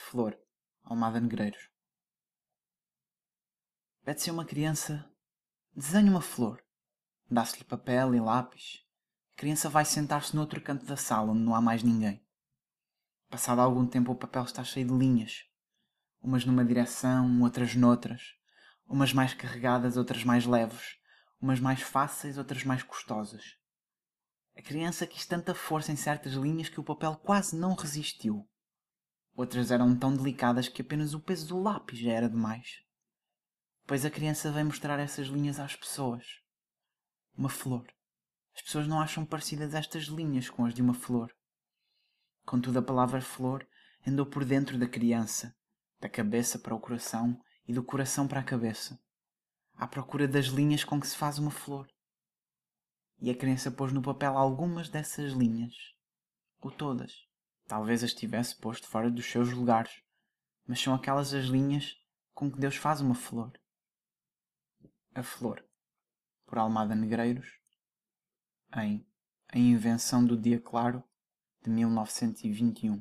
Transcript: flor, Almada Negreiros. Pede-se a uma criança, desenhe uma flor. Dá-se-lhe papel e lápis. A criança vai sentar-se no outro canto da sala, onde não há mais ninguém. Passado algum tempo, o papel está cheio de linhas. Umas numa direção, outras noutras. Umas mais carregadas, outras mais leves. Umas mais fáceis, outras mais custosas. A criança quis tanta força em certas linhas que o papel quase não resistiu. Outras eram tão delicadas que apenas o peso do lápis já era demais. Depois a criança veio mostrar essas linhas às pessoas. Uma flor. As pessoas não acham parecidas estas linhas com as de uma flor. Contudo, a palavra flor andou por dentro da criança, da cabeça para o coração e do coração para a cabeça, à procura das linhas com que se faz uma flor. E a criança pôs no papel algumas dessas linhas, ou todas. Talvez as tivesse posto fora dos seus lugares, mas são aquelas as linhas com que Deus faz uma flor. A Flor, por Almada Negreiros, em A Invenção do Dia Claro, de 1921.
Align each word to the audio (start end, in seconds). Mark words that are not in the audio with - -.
flor, 0.00 0.36
Almada 0.82 1.20
Negreiros. 1.20 1.68
Pede-se 4.02 4.30
a 4.30 4.32
uma 4.32 4.44
criança, 4.44 5.08
desenhe 5.74 6.10
uma 6.10 6.20
flor. 6.20 6.64
Dá-se-lhe 7.30 7.64
papel 7.64 8.14
e 8.14 8.20
lápis. 8.20 8.84
A 9.32 9.36
criança 9.36 9.68
vai 9.68 9.84
sentar-se 9.84 10.34
no 10.34 10.40
outro 10.40 10.60
canto 10.60 10.84
da 10.84 10.96
sala, 10.96 11.30
onde 11.30 11.42
não 11.42 11.54
há 11.54 11.60
mais 11.60 11.82
ninguém. 11.82 12.26
Passado 13.28 13.60
algum 13.60 13.86
tempo, 13.86 14.10
o 14.10 14.16
papel 14.16 14.42
está 14.42 14.64
cheio 14.64 14.88
de 14.88 14.94
linhas. 14.94 15.44
Umas 16.20 16.44
numa 16.44 16.64
direção, 16.64 17.40
outras 17.42 17.76
noutras. 17.76 18.34
Umas 18.86 19.12
mais 19.12 19.32
carregadas, 19.32 19.96
outras 19.96 20.24
mais 20.24 20.44
leves. 20.44 20.98
Umas 21.40 21.60
mais 21.60 21.80
fáceis, 21.80 22.36
outras 22.36 22.64
mais 22.64 22.82
custosas. 22.82 23.56
A 24.56 24.62
criança 24.62 25.06
quis 25.06 25.24
tanta 25.24 25.54
força 25.54 25.92
em 25.92 25.96
certas 25.96 26.32
linhas 26.32 26.68
que 26.68 26.80
o 26.80 26.84
papel 26.84 27.14
quase 27.16 27.54
não 27.56 27.74
resistiu. 27.74 28.49
Outras 29.34 29.70
eram 29.70 29.96
tão 29.96 30.14
delicadas 30.14 30.68
que 30.68 30.82
apenas 30.82 31.14
o 31.14 31.20
peso 31.20 31.48
do 31.48 31.62
lápis 31.62 31.98
já 31.98 32.12
era 32.12 32.28
demais. 32.28 32.82
Depois 33.82 34.04
a 34.04 34.10
criança 34.10 34.52
veio 34.52 34.66
mostrar 34.66 34.98
essas 34.98 35.26
linhas 35.26 35.58
às 35.58 35.74
pessoas. 35.74 36.40
Uma 37.36 37.48
flor. 37.48 37.86
As 38.54 38.62
pessoas 38.62 38.86
não 38.86 39.00
acham 39.00 39.24
parecidas 39.24 39.74
estas 39.74 40.04
linhas 40.04 40.50
com 40.50 40.64
as 40.64 40.74
de 40.74 40.82
uma 40.82 40.94
flor. 40.94 41.34
Contudo, 42.44 42.78
a 42.78 42.82
palavra 42.82 43.20
flor 43.20 43.66
andou 44.06 44.26
por 44.26 44.44
dentro 44.44 44.78
da 44.78 44.86
criança, 44.86 45.54
da 46.00 46.08
cabeça 46.08 46.58
para 46.58 46.74
o 46.74 46.80
coração 46.80 47.40
e 47.66 47.72
do 47.72 47.82
coração 47.82 48.26
para 48.26 48.40
a 48.40 48.44
cabeça, 48.44 48.98
à 49.74 49.86
procura 49.86 50.26
das 50.26 50.46
linhas 50.46 50.84
com 50.84 51.00
que 51.00 51.06
se 51.06 51.16
faz 51.16 51.38
uma 51.38 51.50
flor. 51.50 51.88
E 53.20 53.30
a 53.30 53.34
criança 53.36 53.70
pôs 53.70 53.92
no 53.92 54.02
papel 54.02 54.36
algumas 54.36 54.88
dessas 54.88 55.32
linhas, 55.32 55.74
ou 56.60 56.70
todas. 56.70 57.29
Talvez 57.70 58.02
as 58.02 58.12
tivesse 58.12 58.56
posto 58.56 58.88
fora 58.88 59.08
dos 59.08 59.24
seus 59.24 59.52
lugares, 59.52 60.02
mas 60.66 60.80
são 60.80 60.92
aquelas 60.92 61.32
as 61.32 61.44
linhas 61.44 61.96
com 62.34 62.50
que 62.50 62.58
Deus 62.58 62.74
faz 62.74 63.00
uma 63.00 63.14
flor. 63.14 63.52
A 65.14 65.22
Flor, 65.22 65.64
por 66.46 66.58
Almada 66.58 66.96
Negreiros, 66.96 67.60
em 68.76 69.06
A 69.46 69.56
Invenção 69.56 70.26
do 70.26 70.36
Dia 70.36 70.60
Claro, 70.60 71.04
de 71.62 71.70
1921. 71.70 73.00